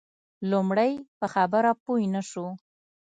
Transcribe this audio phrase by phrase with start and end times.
[0.51, 2.47] لومړی په خبره پوی نه شو.